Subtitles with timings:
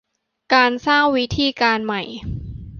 [0.53, 2.01] การสร้างวิธีการใหม่